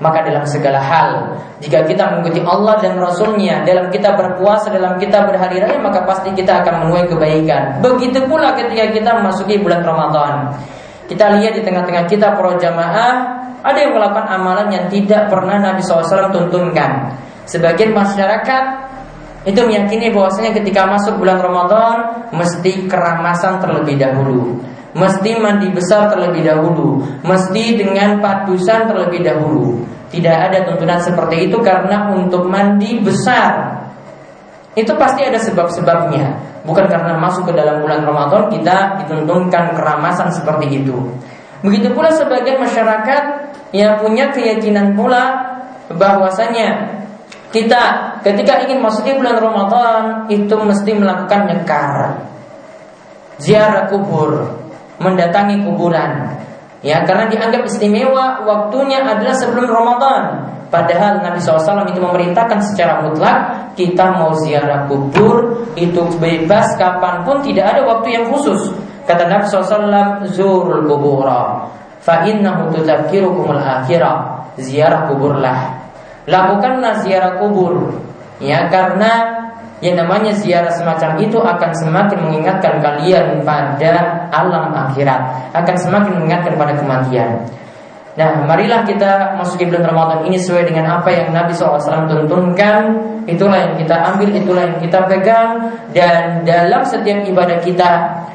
Maka 0.00 0.24
dalam 0.24 0.48
segala 0.48 0.80
hal 0.80 1.36
Jika 1.60 1.84
kita 1.84 2.08
mengikuti 2.08 2.40
Allah 2.40 2.80
dan 2.80 2.96
Rasulnya 2.96 3.60
Dalam 3.68 3.92
kita 3.92 4.16
berpuasa, 4.16 4.72
dalam 4.72 4.96
kita 4.96 5.28
berhari 5.28 5.60
raya 5.60 5.76
Maka 5.76 6.08
pasti 6.08 6.32
kita 6.32 6.64
akan 6.64 6.88
menuai 6.88 7.04
kebaikan. 7.04 7.84
Begitu 7.84 8.24
pula 8.24 8.56
ketika 8.56 8.88
kita 8.90 9.10
memasuki 9.20 9.60
bulan 9.60 9.84
Ramadan. 9.84 10.56
Kita 11.04 11.36
lihat 11.36 11.52
di 11.52 11.62
tengah-tengah 11.62 12.08
kita 12.08 12.32
para 12.32 12.56
jamaah 12.56 13.14
Ada 13.60 13.78
yang 13.78 13.92
melakukan 13.92 14.26
amalan 14.40 14.68
yang 14.72 14.88
tidak 14.88 15.28
pernah 15.28 15.60
Nabi 15.60 15.84
SAW 15.84 16.32
tuntunkan. 16.32 17.12
Sebagian 17.44 17.92
masyarakat 17.92 18.64
itu 19.48 19.60
meyakini 19.64 20.12
bahwasanya 20.12 20.52
ketika 20.52 20.84
masuk 20.84 21.16
bulan 21.16 21.40
Ramadan 21.40 22.28
mesti 22.32 22.84
keramasan 22.84 23.56
terlebih 23.60 23.96
dahulu 23.96 24.60
Mesti 24.90 25.38
mandi 25.38 25.70
besar 25.70 26.10
terlebih 26.10 26.42
dahulu. 26.42 27.02
Mesti 27.22 27.78
dengan 27.78 28.18
padusan 28.18 28.90
terlebih 28.90 29.22
dahulu. 29.22 29.86
Tidak 30.10 30.36
ada 30.50 30.66
tuntunan 30.66 30.98
seperti 30.98 31.46
itu 31.46 31.62
Karena 31.62 32.10
untuk 32.10 32.50
mandi 32.50 32.98
besar. 32.98 33.78
Itu 34.74 34.98
pasti 34.98 35.22
ada 35.22 35.38
sebab-sebabnya. 35.38 36.50
Bukan 36.66 36.90
karena 36.90 37.16
masuk 37.16 37.48
ke 37.48 37.52
dalam 37.56 37.80
bulan 37.80 38.04
Ramadan 38.04 38.52
Kita 38.52 39.00
dituntunkan 39.02 39.78
keramasan 39.78 40.34
seperti 40.34 40.82
itu. 40.82 40.98
Begitu 41.62 41.94
pula 41.94 42.10
sebagian 42.10 42.58
masyarakat 42.58 43.22
Yang 43.70 43.92
punya 44.02 44.24
keyakinan 44.34 44.98
pula 44.98 45.50
bahwasanya 45.90 47.00
kita 47.50 48.14
ketika 48.22 48.62
ingin 48.62 48.78
masuk 48.78 49.02
di 49.02 49.18
bulan 49.18 49.42
Ramadan 49.42 50.02
itu 50.30 50.54
mesti 50.54 50.90
melakukan 50.94 51.50
nyekar 51.50 51.94
ziarah 53.42 53.90
kubur 53.90 54.59
mendatangi 55.00 55.64
kuburan. 55.64 56.36
Ya, 56.80 57.04
karena 57.04 57.28
dianggap 57.28 57.68
istimewa 57.68 58.40
waktunya 58.44 59.04
adalah 59.04 59.36
sebelum 59.36 59.68
Ramadan. 59.68 60.48
Padahal 60.70 61.20
Nabi 61.20 61.42
SAW 61.42 61.82
itu 61.90 61.98
memerintahkan 61.98 62.62
secara 62.62 63.02
mutlak 63.02 63.74
kita 63.74 64.14
mau 64.14 64.30
ziarah 64.38 64.86
kubur 64.86 65.66
itu 65.74 65.98
bebas 66.22 66.78
kapan 66.78 67.26
pun 67.26 67.42
tidak 67.42 67.74
ada 67.74 67.82
waktu 67.84 68.14
yang 68.14 68.30
khusus. 68.30 68.70
Kata 69.04 69.26
Nabi 69.26 69.50
SAW 69.50 70.30
zurul 70.30 70.86
kubura 70.86 71.66
fa 72.00 72.22
innahu 72.22 72.70
tudzakirukumul 72.70 73.60
akhirah. 73.60 74.46
Ziarah 74.60 75.10
kuburlah. 75.10 75.60
Lakukanlah 76.30 77.02
ziarah 77.02 77.40
kubur. 77.42 77.96
Ya, 78.40 78.70
karena 78.72 79.39
yang 79.80 79.96
namanya 79.96 80.36
ziarah 80.36 80.72
semacam 80.76 81.16
itu 81.20 81.40
akan 81.40 81.70
semakin 81.80 82.18
mengingatkan 82.20 82.84
kalian 82.84 83.40
pada 83.44 84.28
alam 84.28 84.76
akhirat, 84.76 85.52
akan 85.56 85.76
semakin 85.80 86.12
mengingatkan 86.20 86.54
pada 86.60 86.72
kematian. 86.76 87.40
Nah, 88.20 88.44
marilah 88.44 88.84
kita 88.84 89.38
masuki 89.40 89.64
bulan 89.64 89.88
Ramadan 89.88 90.28
ini 90.28 90.36
sesuai 90.36 90.68
dengan 90.68 91.00
apa 91.00 91.08
yang 91.08 91.32
Nabi 91.32 91.56
SAW 91.56 91.80
tuntunkan. 92.10 92.82
Itulah 93.24 93.56
yang 93.56 93.74
kita 93.80 93.96
ambil, 93.96 94.28
itulah 94.34 94.62
yang 94.66 94.78
kita 94.82 94.98
pegang. 95.08 95.72
Dan 95.94 96.44
dalam 96.44 96.82
setiap 96.84 97.22
ibadah 97.24 97.62
kita, 97.62 97.90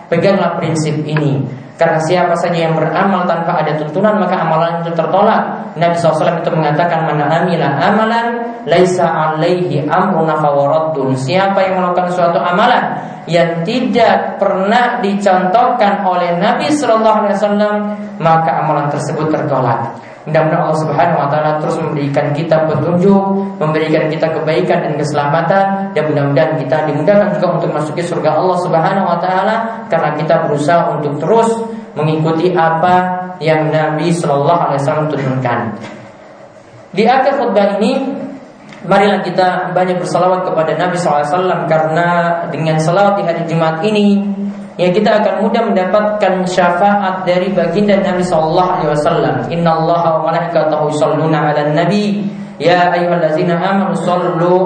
peganglah 0.10 0.58
prinsip 0.58 0.96
ini. 1.06 1.44
Karena 1.76 2.00
siapa 2.08 2.32
saja 2.40 2.56
yang 2.56 2.74
beramal 2.74 3.28
tanpa 3.28 3.60
ada 3.60 3.76
tuntunan 3.76 4.16
maka 4.16 4.48
amalan 4.48 4.80
itu 4.80 4.96
tertolak. 4.96 5.44
Nabi 5.76 5.96
SAW 6.00 6.40
itu 6.40 6.52
mengatakan 6.56 7.04
mana 7.04 7.28
amilah 7.28 7.72
amalan 7.84 8.55
laisa 8.66 9.06
alaihi 9.06 9.86
amruna 9.86 10.38
fawaraddun. 10.42 11.14
Siapa 11.14 11.62
yang 11.62 11.82
melakukan 11.82 12.10
suatu 12.12 12.38
amalan 12.42 12.98
yang 13.26 13.66
tidak 13.66 14.38
pernah 14.38 15.02
dicontohkan 15.02 16.06
oleh 16.06 16.38
Nabi 16.38 16.70
SAW 16.70 17.42
maka 18.22 18.52
amalan 18.62 18.90
tersebut 18.94 19.34
tertolak. 19.34 19.98
Mudah-mudahan 20.26 20.62
Allah 20.66 20.82
Subhanahu 20.82 21.22
wa 21.22 21.30
taala 21.30 21.52
terus 21.62 21.78
memberikan 21.78 22.34
kita 22.34 22.66
petunjuk, 22.66 23.24
memberikan 23.62 24.10
kita 24.10 24.26
kebaikan 24.34 24.82
dan 24.82 24.94
keselamatan 24.98 25.66
dan 25.94 26.04
mudah-mudahan 26.10 26.58
kita 26.58 26.78
dimudahkan 26.90 27.38
juga 27.38 27.48
untuk 27.62 27.70
masuki 27.70 28.02
surga 28.02 28.34
Allah 28.34 28.58
Subhanahu 28.66 29.06
wa 29.06 29.18
taala 29.22 29.86
karena 29.86 30.18
kita 30.18 30.50
berusaha 30.50 30.98
untuk 30.98 31.22
terus 31.22 31.50
mengikuti 31.94 32.58
apa 32.58 33.22
yang 33.38 33.70
Nabi 33.70 34.10
Shallallahu 34.10 34.62
alaihi 34.66 34.82
wasallam 34.82 35.08
turunkan. 35.14 35.60
Di 36.96 37.06
akhir 37.06 37.38
khutbah 37.38 37.78
ini 37.78 38.25
marilah 38.86 39.22
kita 39.26 39.74
banyak 39.74 39.98
bersalawat 40.02 40.46
kepada 40.46 40.72
Nabi 40.78 40.96
SAW 40.98 41.66
karena 41.70 42.08
dengan 42.54 42.78
salawat 42.78 43.20
di 43.20 43.24
hari 43.26 43.42
Jumat 43.50 43.82
ini 43.82 44.22
ya 44.76 44.92
kita 44.92 45.24
akan 45.24 45.48
mudah 45.48 45.62
mendapatkan 45.72 46.34
syafaat 46.46 47.24
dari 47.24 47.52
baginda 47.52 48.00
Nabi 48.00 48.24
sallallahu 48.24 48.70
alaihi 48.80 48.90
wasallam. 48.92 49.36
Innallaha 49.50 50.22
wa 50.22 50.32
malaikatahu 50.32 50.92
yusholluna 50.92 51.52
'alan 51.52 51.74
nabi 51.76 52.24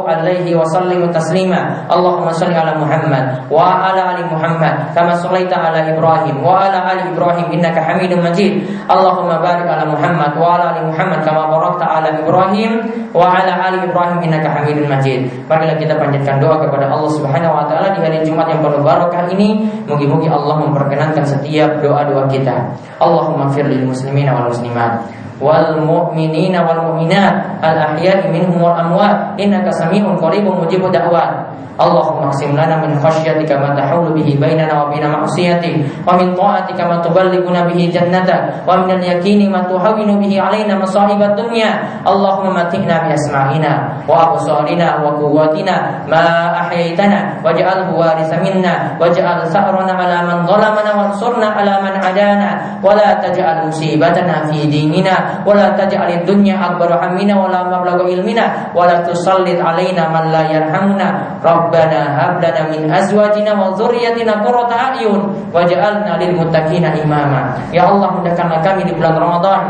Alaihi 0.06 0.54
wa 0.54 0.62
sallimu 0.70 1.10
taslima. 1.10 1.90
Allahumma 1.90 2.30
salli 2.38 2.54
ala 2.54 2.78
Muhammad 2.78 3.50
wa 3.50 3.90
ala 3.90 4.14
ali 4.14 4.24
Muhammad 4.30 4.94
kama 4.94 5.18
sallaita 5.18 5.58
ala 5.58 5.82
Ibrahim 5.90 6.38
wa 6.46 6.70
ala 6.70 6.86
ali 6.86 7.10
Ibrahim 7.10 7.50
innaka 7.50 7.82
Hamidum 7.82 8.22
Majid. 8.22 8.62
Allahumma 8.86 9.42
barik 9.42 9.66
ala 9.66 9.90
Muhammad 9.90 10.38
wa 10.38 10.58
ala 10.58 10.78
ali 10.78 10.86
Muhammad 10.86 11.26
kama 11.26 11.50
barakta 11.50 11.86
ala 11.90 12.10
Ibrahim 12.14 12.72
wa 13.10 13.26
ala 13.26 13.54
ali 13.58 13.82
Ibrahim 13.82 14.20
innaka 14.22 14.50
Hamidum 14.54 14.86
Majid. 14.86 15.26
Marilah 15.50 15.78
kita 15.82 15.98
panjatkan 15.98 16.38
doa 16.38 16.62
kepada 16.62 16.94
Allah 16.94 17.10
Subhanahu 17.10 17.58
wa 17.58 17.66
taala 17.66 17.98
di 17.98 18.06
hari 18.06 18.22
Jumat 18.22 18.54
yang 18.54 18.62
penuh 18.62 18.86
barokah 18.86 19.26
ini. 19.34 19.66
Mugi-mugi 19.90 20.30
Allah 20.30 20.62
memperkenankan 20.62 21.26
setiap 21.26 21.82
doa-doa 21.82 22.30
kita. 22.30 22.70
Allahumma 23.02 23.50
fir 23.50 23.66
lil 23.66 23.90
muslimin 23.90 24.30
wal 24.30 24.54
muslimat 24.54 25.02
wal 25.40 25.82
mu'minina 25.82 26.62
wal 26.64 26.94
mu'minat. 26.94 27.64
Al 27.64 27.78
ahya'i 27.96 28.30
minhum 28.30 28.62
wal 28.62 28.78
amwat. 28.78 29.40
Innaka 29.42 29.74
sami'un 29.74 30.20
qaribun 30.20 30.64
mujibud 30.64 30.94
da'wat 30.94 31.49
اللهم 31.75 32.19
اقسم 32.23 32.53
لنا 32.55 32.77
من 32.87 32.91
خشيتك 33.03 33.51
ما 33.59 33.75
تحول 33.75 34.15
به 34.15 34.29
بيننا 34.41 34.75
وبين 34.83 35.05
معصيتك 35.11 35.75
ومن 36.07 36.35
طاعتك 36.35 36.79
ما 36.81 36.97
تبلغنا 37.03 37.61
به 37.67 37.81
جنتك 37.95 38.41
ومن 38.69 38.91
اليقين 38.91 39.41
ما 39.53 39.61
تهون 39.67 40.11
به 40.23 40.33
علينا 40.43 40.75
مصائب 40.79 41.21
الدنيا 41.23 41.71
اللهم 42.07 42.47
متئنا 42.55 42.97
بأسماعنا 43.09 43.73
وأبصارنا 44.09 44.89
وقواتنا 45.03 45.77
ما 46.07 46.25
أحييتنا 46.63 47.19
واجعله 47.45 47.89
وارث 47.99 48.31
منا 48.47 48.75
واجعل 49.01 49.39
ثأرنا 49.47 49.93
على 49.93 50.19
من 50.31 50.39
ظلمنا 50.47 50.91
وانصرنا 50.99 51.47
على 51.59 51.75
من 51.83 51.95
عدانا 52.07 52.51
ولا 52.87 53.11
تجعل 53.25 53.57
مصيبتنا 53.69 54.35
في 54.47 54.59
ديننا 54.67 55.17
ولا 55.47 55.69
تجعل 55.75 56.11
الدنيا 56.23 56.55
أكبر 56.67 56.91
همنا 57.03 57.35
ولا 57.43 57.61
مبلغ 57.67 57.99
علمنا 58.11 58.45
ولا 58.79 58.97
تسلط 59.03 59.59
علينا 59.69 60.03
من 60.15 60.25
لا 60.31 60.43
يرحمنا 60.55 61.09
رب 61.45 61.48
Rabbana 61.50 62.02
hab 62.14 62.34
lana 62.44 62.70
min 62.70 62.86
azwajina 62.92 63.58
wa 63.58 63.74
dzurriyyatina 63.74 64.46
qurrata 64.46 64.76
a'yun 64.94 65.52
waj'alna 65.56 66.20
lil 66.22 66.36
muttaqina 66.38 66.94
imama. 67.00 67.58
Ya 67.74 67.90
Allah 67.90 68.14
mudahkanlah 68.20 68.60
kami 68.62 68.86
di 68.86 68.94
bulan 68.94 69.16
Ramadan 69.18 69.62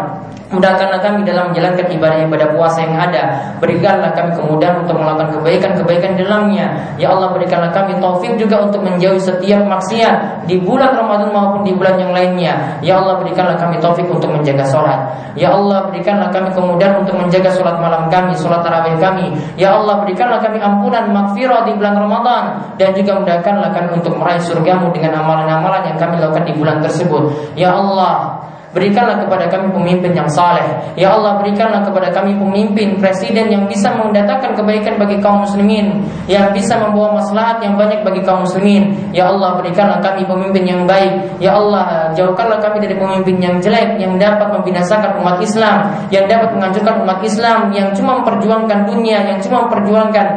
Mudahkanlah 0.49 0.97
kami 1.05 1.21
dalam 1.29 1.53
menjalankan 1.53 1.85
ibadah-ibadah 1.93 2.57
puasa 2.57 2.81
yang 2.81 2.97
ada. 2.97 3.53
Berikanlah 3.61 4.09
kami 4.17 4.33
kemudahan 4.33 4.81
untuk 4.81 4.97
melakukan 4.97 5.37
kebaikan-kebaikan 5.37 6.17
dalamnya. 6.17 6.73
Ya 6.97 7.13
Allah 7.13 7.29
berikanlah 7.37 7.69
kami 7.69 7.93
taufik 8.01 8.33
juga 8.41 8.65
untuk 8.65 8.81
menjauhi 8.81 9.21
setiap 9.21 9.61
maksiat 9.69 10.49
Di 10.49 10.57
bulan 10.57 10.97
Ramadan 10.97 11.29
maupun 11.29 11.61
di 11.61 11.69
bulan 11.77 12.01
yang 12.01 12.09
lainnya. 12.17 12.81
Ya 12.81 12.97
Allah 12.97 13.21
berikanlah 13.21 13.61
kami 13.61 13.77
taufik 13.77 14.09
untuk 14.09 14.33
menjaga 14.33 14.65
sholat. 14.65 14.97
Ya 15.37 15.53
Allah 15.53 15.85
berikanlah 15.93 16.33
kami 16.33 16.49
kemudahan 16.57 17.05
untuk 17.05 17.13
menjaga 17.21 17.53
sholat 17.53 17.77
malam 17.77 18.09
kami 18.09 18.33
Sholat 18.33 18.65
tarawih 18.65 18.97
kami. 18.97 19.37
Ya 19.53 19.77
Allah 19.77 20.01
berikanlah 20.01 20.41
kami 20.41 20.57
ampunan 20.57 21.13
makfirah 21.13 21.69
di 21.69 21.77
bulan 21.77 21.93
Ramadan. 21.93 22.43
Dan 22.81 22.97
juga 22.97 23.21
mudahkanlah 23.21 23.69
kami 23.69 24.01
untuk 24.01 24.17
meraih 24.17 24.41
surgamu 24.41 24.89
dengan 24.97 25.21
amalan-amalan 25.21 25.93
yang 25.93 25.97
kami 26.01 26.17
lakukan 26.17 26.49
di 26.49 26.57
bulan 26.57 26.81
tersebut. 26.81 27.53
Ya 27.53 27.69
Allah 27.77 28.38
Berikanlah 28.69 29.25
kepada 29.25 29.49
kami 29.49 29.73
pemimpin 29.73 30.13
yang 30.13 30.29
saleh. 30.29 30.65
Ya 30.93 31.09
Allah, 31.17 31.41
berikanlah 31.41 31.81
kepada 31.81 32.13
kami 32.13 32.37
pemimpin 32.37 33.01
presiden 33.01 33.49
yang 33.49 33.65
bisa 33.65 33.89
mendatangkan 33.97 34.53
kebaikan 34.53 35.01
bagi 35.01 35.17
kaum 35.17 35.41
muslimin, 35.41 36.05
yang 36.29 36.53
bisa 36.53 36.77
membawa 36.77 37.17
maslahat 37.17 37.65
yang 37.65 37.73
banyak 37.73 38.05
bagi 38.05 38.21
kaum 38.21 38.45
muslimin. 38.45 38.93
Ya 39.09 39.25
Allah, 39.25 39.57
berikanlah 39.57 39.97
kami 40.05 40.21
pemimpin 40.21 40.63
yang 40.69 40.81
baik. 40.85 41.41
Ya 41.41 41.57
Allah, 41.57 42.13
jauhkanlah 42.13 42.61
kami 42.61 42.77
dari 42.85 42.93
pemimpin 42.93 43.41
yang 43.41 43.57
jelek 43.57 43.97
yang 43.97 44.13
dapat 44.21 44.53
membinasakan 44.53 45.17
umat 45.17 45.41
Islam, 45.41 45.89
yang 46.13 46.29
dapat 46.29 46.53
menghancurkan 46.53 47.01
umat 47.01 47.19
Islam, 47.25 47.73
yang 47.73 47.89
cuma 47.97 48.21
memperjuangkan 48.21 48.85
dunia, 48.85 49.25
yang 49.33 49.41
cuma 49.41 49.65
memperjuangkan 49.65 50.27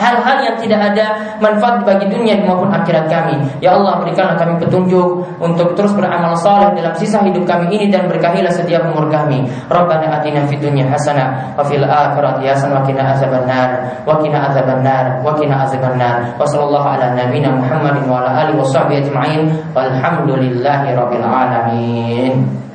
hal-hal 0.00 0.36
yang 0.40 0.56
tidak 0.56 0.80
ada 0.80 1.36
manfaat 1.44 1.84
bagi 1.84 2.08
dunia 2.08 2.40
maupun 2.40 2.72
akhirat 2.72 3.04
kami. 3.12 3.36
Ya 3.60 3.76
Allah 3.76 4.00
berikanlah 4.00 4.40
kami 4.40 4.56
petunjuk 4.56 5.08
untuk 5.36 5.76
terus 5.76 5.92
beramal 5.92 6.32
saleh 6.40 6.72
dalam 6.72 6.96
sisa 6.96 7.20
hidup 7.20 7.44
kami 7.44 7.68
ini 7.76 7.92
dan 7.92 8.08
berkahilah 8.08 8.48
setiap 8.48 8.88
umur 8.88 9.12
kami. 9.12 9.44
Rabbana 9.68 10.16
atina 10.16 10.48
fid 10.48 10.64
dunya 10.64 10.88
hasanah 10.88 11.52
wa 11.60 11.62
fil 11.68 11.84
akhirati 11.84 12.48
hasanah 12.48 12.80
wa 12.80 12.86
qina 12.88 13.02
azabannar 13.12 13.68
wa 14.08 14.16
qina 14.16 14.48
azabannar 14.48 15.04
wa 15.20 15.36
qina 15.36 15.68
azabannar. 15.68 16.16
Wa 16.40 16.48
sallallahu 16.48 16.86
ala 16.96 17.12
nabiyyina 17.12 17.52
Muhammadin 17.52 18.08
wa 18.08 18.24
ala 18.24 18.48
alihi 18.48 18.56
wa 18.56 18.64
sahbihi 18.64 18.98
ajma'in. 19.04 19.42
Walhamdulillahi 19.76 20.96
rabbil 20.96 21.26
alamin. 21.28 22.69